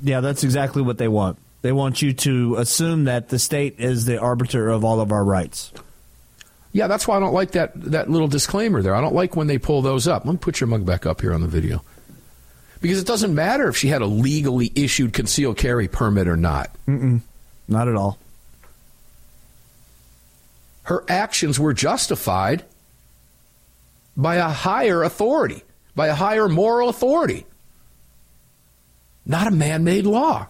[0.03, 1.37] Yeah, that's exactly what they want.
[1.63, 5.25] They want you to assume that the state is the arbiter of all of our
[5.25, 5.73] rights.
[6.77, 8.95] Yeah, that's why I don't like that, that little disclaimer there.
[8.95, 10.27] I don't like when they pull those up.
[10.27, 11.83] Let me put your mug back up here on the video.
[12.83, 16.71] Because it doesn't matter if she had a legally issued concealed carry permit or not.
[16.87, 17.23] Mm-mm,
[17.67, 18.19] not at all.
[20.83, 22.63] Her actions were justified
[24.15, 25.63] by a higher authority,
[25.95, 27.47] by a higher moral authority,
[29.25, 30.47] not a man made law.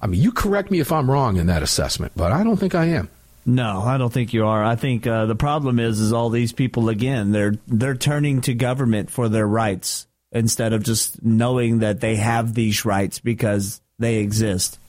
[0.00, 2.76] I mean, you correct me if I'm wrong in that assessment, but I don't think
[2.76, 3.10] I am.
[3.48, 4.64] No, I don't think you are.
[4.64, 7.30] I think uh, the problem is, is all these people again.
[7.30, 12.54] They're they're turning to government for their rights instead of just knowing that they have
[12.54, 14.80] these rights because they exist.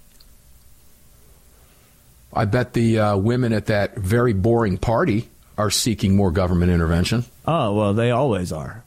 [2.34, 7.26] I bet the uh, women at that very boring party are seeking more government intervention.
[7.46, 8.84] Oh, well, they always are.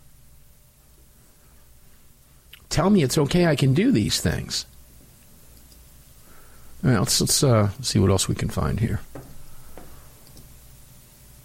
[2.69, 4.67] Tell me it's okay, I can do these things.
[6.83, 9.01] Well, let's, let's uh, see what else we can find here.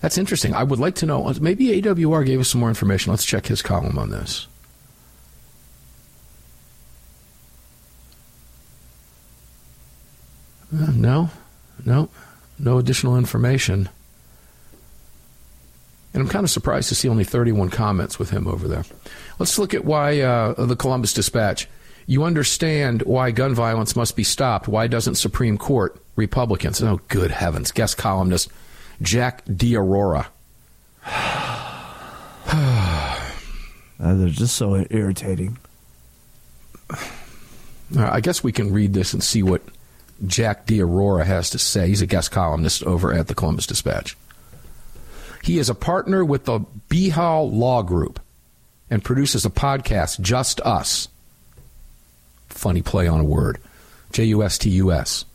[0.05, 0.53] That's interesting.
[0.53, 1.33] I would like to know.
[1.41, 3.09] Maybe AWR gave us some more information.
[3.09, 4.45] Let's check his column on this.
[10.71, 11.31] Uh, no,
[11.87, 12.09] no,
[12.59, 13.89] no additional information.
[16.13, 18.85] And I'm kind of surprised to see only 31 comments with him over there.
[19.39, 21.67] Let's look at why uh, the Columbus Dispatch.
[22.05, 24.67] You understand why gun violence must be stopped.
[24.67, 26.79] Why doesn't Supreme Court Republicans?
[26.83, 27.71] Oh, good heavens!
[27.71, 28.51] Guest columnist
[29.01, 30.27] Jack D'Aurora.
[31.05, 31.81] uh,
[33.99, 35.57] they're just so irritating.
[37.97, 39.61] I guess we can read this and see what
[40.25, 41.87] Jack D'Aurora has to say.
[41.87, 44.17] He's a guest columnist over at the Columbus Dispatch.
[45.43, 48.19] He is a partner with the Behal Law Group
[48.89, 51.07] and produces a podcast, Just Us.
[52.49, 53.59] Funny play on a word.
[54.11, 55.25] J U S T U S.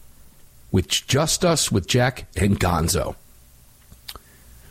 [0.72, 3.14] With Just Us with Jack and Gonzo.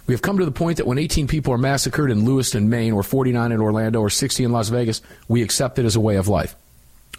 [0.10, 2.93] We have come to the point that when 18 people are massacred in Lewiston, Maine,
[2.93, 6.16] or 49 in Orlando, or 60 in Las Vegas, we accept it as a way
[6.16, 6.55] of life.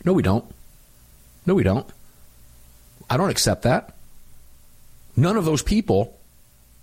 [0.05, 0.45] No, we don't.
[1.47, 1.87] No, we don't.
[3.09, 3.95] I don't accept that.
[5.15, 6.19] None of those people,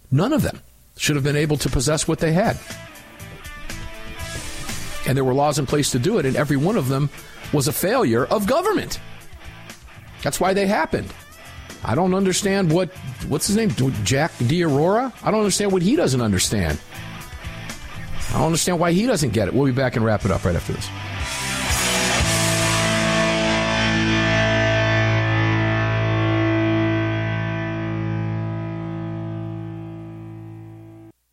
[0.10, 0.62] none of them,
[0.96, 2.58] should have been able to possess what they had.
[5.06, 7.10] And there were laws in place to do it, and every one of them
[7.52, 9.02] was a failure of government.
[10.24, 11.14] That's why they happened.
[11.84, 12.90] I don't understand what
[13.28, 13.72] what's his name,
[14.04, 15.14] Jack D'Aurora.
[15.24, 16.80] I don't understand what he doesn't understand.
[18.30, 19.54] I don't understand why he doesn't get it.
[19.54, 20.88] We'll be back and wrap it up right after this.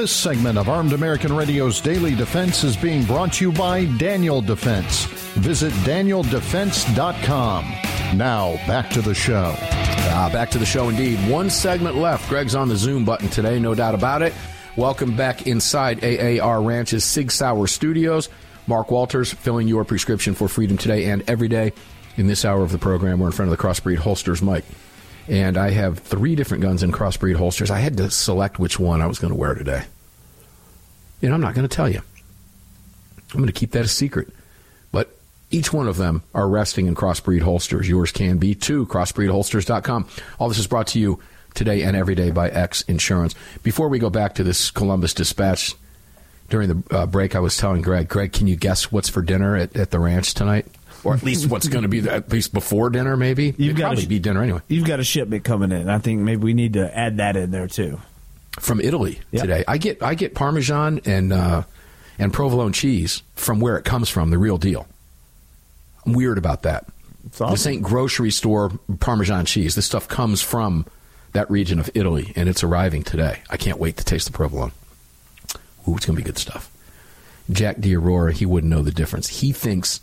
[0.00, 4.40] This segment of Armed American Radio's Daily Defense is being brought to you by Daniel
[4.40, 5.04] Defense.
[5.34, 7.64] Visit danieldefense.com.
[8.16, 9.54] Now, back to the show.
[9.58, 11.18] Ah, back to the show indeed.
[11.28, 12.30] One segment left.
[12.30, 14.32] Greg's on the Zoom button today, no doubt about it.
[14.74, 18.30] Welcome back inside AAR Ranch's Sig Sauer Studios.
[18.66, 21.74] Mark Walters filling your prescription for freedom today and every day.
[22.16, 24.64] In this hour of the program, we're in front of the Crossbreed Holsters Mike
[25.30, 27.70] and I have three different guns in crossbreed holsters.
[27.70, 29.84] I had to select which one I was going to wear today.
[31.22, 32.02] Know, I'm not going to tell you.
[33.32, 34.28] I'm going to keep that a secret.
[34.90, 35.16] But
[35.52, 37.88] each one of them are resting in crossbreed holsters.
[37.88, 38.86] Yours can be too.
[38.86, 40.08] Crossbreedholsters.com.
[40.40, 41.20] All this is brought to you
[41.54, 43.36] today and every day by X Insurance.
[43.62, 45.76] Before we go back to this Columbus Dispatch,
[46.48, 49.56] during the uh, break, I was telling Greg, Greg, can you guess what's for dinner
[49.56, 50.66] at, at the ranch tonight?
[51.04, 53.54] Or at least what's going to be at least before dinner, maybe.
[53.56, 54.60] You've got probably sh- be dinner anyway.
[54.68, 55.88] You've got a shipment coming in.
[55.88, 58.00] I think maybe we need to add that in there too.
[58.58, 59.42] From Italy yep.
[59.42, 61.62] today, I get I get Parmesan and uh,
[62.18, 64.86] and provolone cheese from where it comes from, the real deal.
[66.04, 66.86] I'm weird about that.
[67.34, 67.50] Awesome.
[67.50, 69.74] This ain't grocery store Parmesan cheese.
[69.74, 70.86] This stuff comes from
[71.32, 73.42] that region of Italy, and it's arriving today.
[73.50, 74.72] I can't wait to taste the provolone.
[75.86, 76.70] Ooh, it's going to be good stuff.
[77.50, 79.28] Jack D'Aurora, he wouldn't know the difference.
[79.28, 80.00] He thinks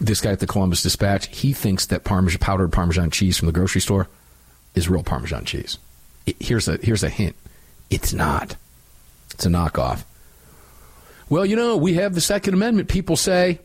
[0.00, 3.52] this guy at the Columbus Dispatch, he thinks that Parmesan, powdered Parmesan cheese from the
[3.52, 4.08] grocery store
[4.74, 5.78] is real Parmesan cheese.
[6.26, 7.36] It, here's a here's a hint:
[7.90, 8.56] it's not.
[9.32, 10.04] It's a knockoff.
[11.28, 12.88] Well, you know, we have the Second Amendment.
[12.88, 13.60] People say,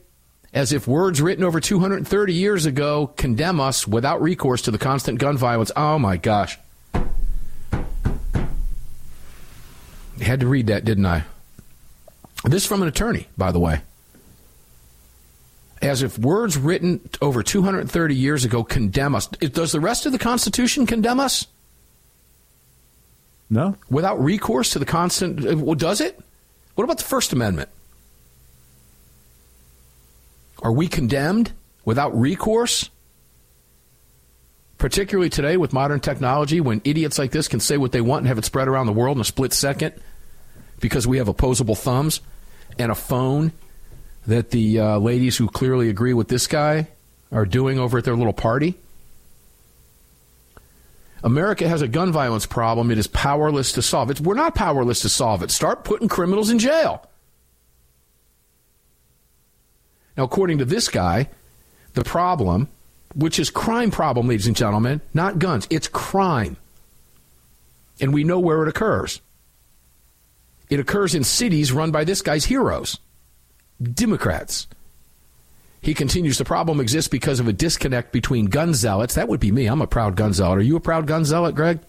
[0.53, 5.19] as if words written over 230 years ago condemn us without recourse to the constant
[5.19, 5.71] gun violence.
[5.75, 6.57] Oh my gosh!
[6.93, 7.07] I
[10.21, 11.23] had to read that, didn't I?
[12.43, 13.81] This from an attorney, by the way.
[15.81, 19.27] As if words written over 230 years ago condemn us.
[19.27, 21.47] Does the rest of the Constitution condemn us?
[23.49, 23.75] No.
[23.89, 25.45] Without recourse to the constant.
[25.45, 26.19] Uh, well, does it?
[26.75, 27.69] What about the First Amendment?
[30.61, 31.51] Are we condemned
[31.85, 32.89] without recourse?
[34.77, 38.27] Particularly today with modern technology, when idiots like this can say what they want and
[38.27, 39.93] have it spread around the world in a split second
[40.79, 42.21] because we have opposable thumbs
[42.77, 43.51] and a phone
[44.29, 46.87] that the uh, ladies who clearly agree with this guy
[47.31, 48.75] are doing over at their little party.
[51.23, 52.91] America has a gun violence problem.
[52.91, 54.21] It is powerless to solve it.
[54.21, 55.51] We're not powerless to solve it.
[55.51, 57.05] Start putting criminals in jail.
[60.15, 61.29] Now, according to this guy,
[61.93, 62.67] the problem,
[63.15, 66.55] which is crime problem, ladies and gentlemen, not guns, it's crime.
[67.99, 69.21] And we know where it occurs.
[70.69, 72.99] It occurs in cities run by this guy's heroes,
[73.81, 74.67] Democrats.
[75.81, 79.15] He continues the problem exists because of a disconnect between gun zealots.
[79.15, 79.67] That would be me.
[79.67, 80.59] I'm a proud gun zealot.
[80.59, 81.79] Are you a proud gun zealot, Greg?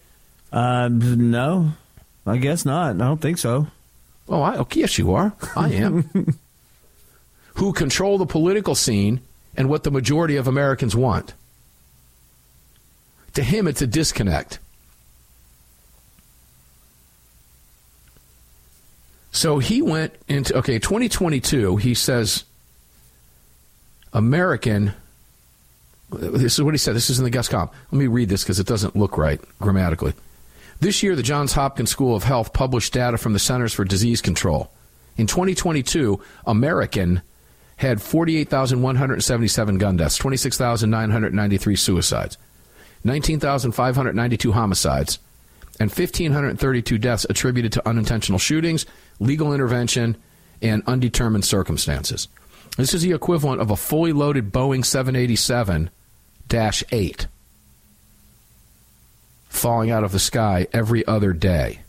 [0.53, 1.73] Uh, no,
[2.27, 2.95] I guess not.
[2.95, 3.67] I don't think so.
[4.29, 5.33] Oh, I, okay, yes, you are.
[5.57, 6.39] I am.
[7.55, 9.21] Who control the political scene
[9.57, 11.35] and what the majority of Americans want.
[13.35, 14.61] To him, it's a disconnect.
[19.33, 22.45] So he went into, okay, 2022, he says,
[24.13, 24.93] American,
[26.11, 26.97] this is what he said.
[26.97, 27.73] This is in the Gus Comp.
[27.93, 30.15] Let me read this because it doesn't look right grammatically.
[30.81, 34.21] This year, the Johns Hopkins School of Health published data from the Centers for Disease
[34.21, 34.71] Control.
[35.17, 37.23] In 2022, American
[37.77, 42.37] had 48,177 gun deaths, 26,993 suicides,
[43.05, 45.19] 19,592 homicides,
[45.79, 48.87] and 1,532 deaths attributed to unintentional shootings,
[49.21, 50.17] legal intervention,
[50.61, 52.29] and undetermined circumstances.
[52.77, 55.91] This is the equivalent of a fully loaded Boeing 787
[56.53, 57.27] 8
[59.49, 61.81] falling out of the sky every other day.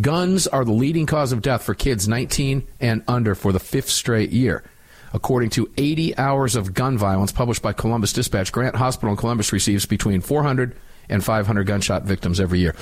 [0.00, 3.90] Guns are the leading cause of death for kids 19 and under for the fifth
[3.90, 4.64] straight year.
[5.12, 9.52] According to 80 hours of gun violence published by Columbus Dispatch, Grant Hospital in Columbus
[9.52, 10.76] receives between 400
[11.08, 12.74] and 500 gunshot victims every year.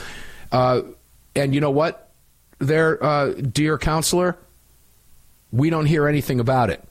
[0.50, 0.82] Uh,
[1.36, 2.05] and you know what,
[2.58, 4.36] there, uh, dear counselor?
[5.52, 6.82] We don't hear anything about it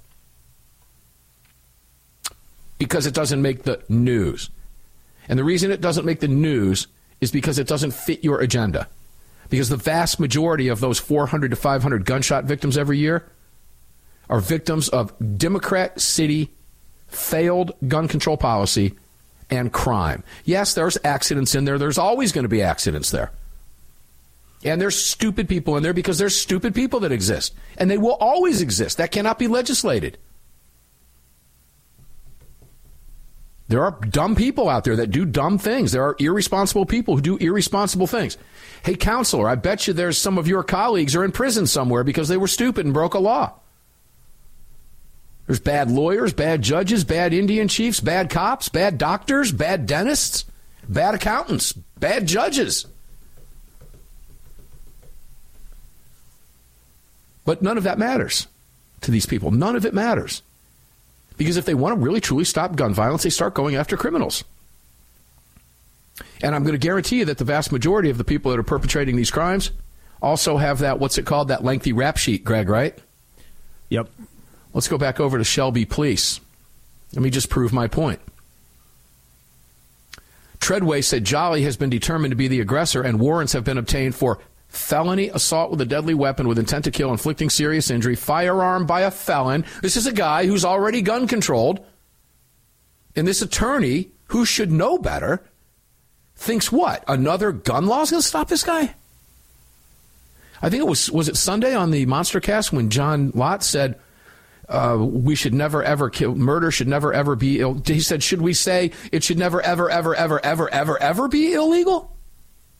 [2.77, 4.49] because it doesn't make the news.
[5.27, 6.87] And the reason it doesn't make the news
[7.21, 8.87] is because it doesn't fit your agenda.
[9.49, 13.29] Because the vast majority of those 400 to 500 gunshot victims every year
[14.29, 16.49] are victims of Democrat city
[17.07, 18.93] failed gun control policy
[19.49, 20.23] and crime.
[20.43, 21.77] Yes, there's accidents in there.
[21.77, 23.31] There's always going to be accidents there.
[24.63, 27.53] And there's stupid people in there because there's stupid people that exist.
[27.77, 28.97] And they will always exist.
[28.97, 30.17] That cannot be legislated.
[33.67, 35.91] There are dumb people out there that do dumb things.
[35.91, 38.37] There are irresponsible people who do irresponsible things.
[38.83, 42.27] Hey, counselor, I bet you there's some of your colleagues are in prison somewhere because
[42.27, 43.53] they were stupid and broke a law.
[45.47, 50.45] There's bad lawyers, bad judges, bad Indian chiefs, bad cops, bad doctors, bad dentists,
[50.87, 52.85] bad accountants, bad judges.
[57.45, 58.47] But none of that matters
[59.01, 59.51] to these people.
[59.51, 60.41] None of it matters.
[61.37, 64.43] Because if they want to really truly stop gun violence, they start going after criminals.
[66.41, 68.63] And I'm going to guarantee you that the vast majority of the people that are
[68.63, 69.71] perpetrating these crimes
[70.21, 72.97] also have that, what's it called, that lengthy rap sheet, Greg, right?
[73.89, 74.09] Yep.
[74.73, 76.39] Let's go back over to Shelby Police.
[77.13, 78.19] Let me just prove my point.
[80.59, 84.15] Treadway said Jolly has been determined to be the aggressor and warrants have been obtained
[84.15, 84.39] for
[84.75, 89.01] felony assault with a deadly weapon with intent to kill, inflicting serious injury, firearm by
[89.01, 89.65] a felon.
[89.81, 91.85] This is a guy who's already gun controlled.
[93.15, 95.43] And this attorney, who should know better,
[96.35, 97.03] thinks what?
[97.07, 98.95] Another gun law is going to stop this guy?
[100.61, 103.99] I think it was was it Sunday on the Monster Cast when John Lott said
[104.67, 107.81] uh, we should never ever kill murder should never ever be ill.
[107.85, 111.53] He said, should we say it should never ever ever ever ever ever ever be
[111.53, 112.14] illegal?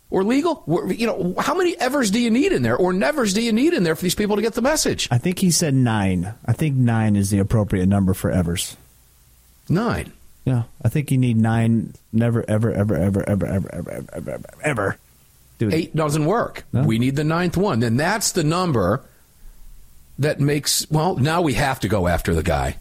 [0.10, 0.64] Or legal?
[0.88, 3.74] You know, how many evers do you need in there or nevers do you need
[3.74, 5.08] in there for these people to get the message?
[5.12, 6.34] I think he said nine.
[6.45, 8.78] I think nine is the appropriate number for evers.
[9.68, 10.14] Nine.
[10.45, 11.93] Yeah, I think you need nine.
[12.14, 14.97] Never, ever, ever, ever, ever, ever, ever, ever, ever, ever.
[15.58, 15.74] Dude.
[15.74, 16.66] Eight doesn't work.
[16.72, 16.84] No?
[16.84, 17.80] We need the ninth one.
[17.80, 19.03] Then that's the number
[20.20, 20.89] that makes.
[20.91, 22.78] Well, now we have to go after the guy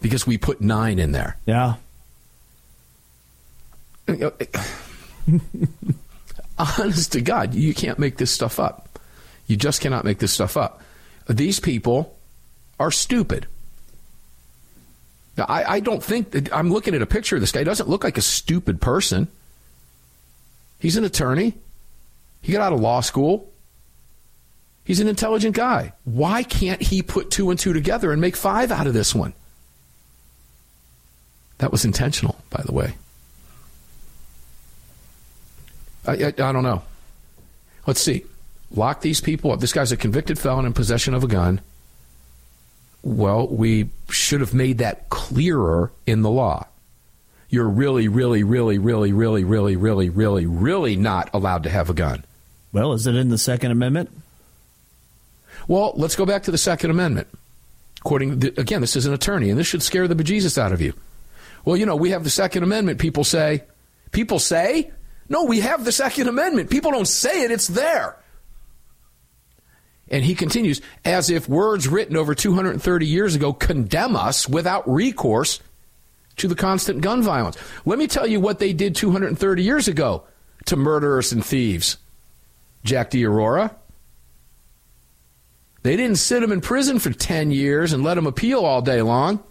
[0.00, 1.36] because we put nine in there.
[1.46, 1.74] Yeah.
[6.58, 8.98] honest to God, you can't make this stuff up.
[9.46, 10.82] You just cannot make this stuff up.
[11.28, 12.18] These people
[12.78, 13.46] are stupid.
[15.38, 17.60] I, I don't think that I'm looking at a picture of this guy.
[17.60, 19.28] He doesn't look like a stupid person.
[20.78, 21.54] He's an attorney.
[22.42, 23.52] He got out of law school.
[24.84, 25.92] He's an intelligent guy.
[26.04, 29.34] Why can't he put two and two together and make five out of this one?
[31.58, 32.94] That was intentional, by the way.
[36.08, 36.82] I, I, I don't know.
[37.86, 38.24] Let's see.
[38.70, 39.60] Lock these people up.
[39.60, 41.60] This guy's a convicted felon in possession of a gun.
[43.02, 46.66] Well, we should have made that clearer in the law.
[47.48, 51.94] You're really, really, really, really, really, really, really, really, really not allowed to have a
[51.94, 52.24] gun.
[52.72, 54.10] Well, is it in the Second Amendment?
[55.66, 57.28] Well, let's go back to the Second Amendment.
[58.00, 60.80] According, to, again, this is an attorney, and this should scare the bejesus out of
[60.80, 60.92] you.
[61.64, 62.98] Well, you know, we have the Second Amendment.
[62.98, 63.62] People say,
[64.12, 64.90] people say,
[65.28, 66.70] no, we have the Second Amendment.
[66.70, 68.16] People don't say it; it's there.
[70.10, 75.60] And he continues, as if words written over 230 years ago condemn us without recourse
[76.36, 77.58] to the constant gun violence.
[77.84, 80.24] Let me tell you what they did 230 years ago
[80.66, 81.98] to murderers and thieves.
[82.84, 83.74] Jack D'Aurora.
[85.82, 89.02] They didn't sit him in prison for 10 years and let him appeal all day
[89.02, 89.42] long.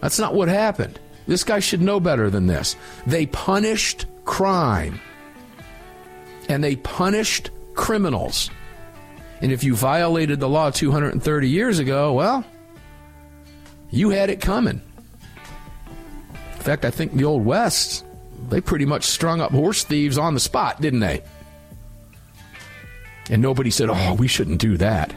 [0.00, 1.00] That's not what happened.
[1.26, 2.76] This guy should know better than this.
[3.06, 5.00] They punished crime
[6.48, 8.50] and they punished criminals.
[9.40, 12.44] And if you violated the law 230 years ago, well,
[13.90, 14.80] you had it coming.
[16.54, 18.04] In fact, I think the Old West,
[18.48, 21.22] they pretty much strung up horse thieves on the spot, didn't they?
[23.30, 25.12] And nobody said, oh, we shouldn't do that.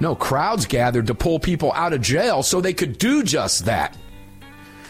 [0.00, 3.96] No, crowds gathered to pull people out of jail so they could do just that.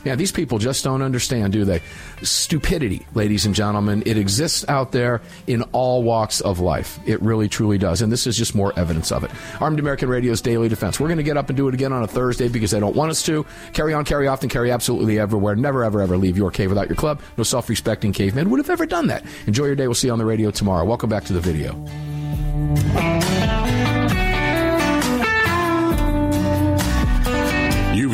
[0.04, 1.80] Yeah, these people just don't understand, do they?
[2.22, 6.98] Stupidity, ladies and gentlemen, it exists out there in all walks of life.
[7.06, 8.02] It really, truly does.
[8.02, 9.30] And this is just more evidence of it.
[9.60, 11.00] Armed American Radio's Daily Defense.
[11.00, 12.94] We're going to get up and do it again on a Thursday because they don't
[12.94, 13.46] want us to.
[13.72, 15.56] Carry on, carry often, carry absolutely everywhere.
[15.56, 17.20] Never, ever, ever leave your cave without your club.
[17.36, 19.24] No self respecting caveman would have ever done that.
[19.46, 19.86] Enjoy your day.
[19.86, 20.84] We'll see you on the radio tomorrow.
[20.84, 21.74] Welcome back to the video.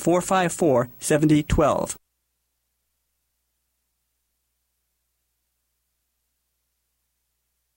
[0.00, 1.96] 454 7012.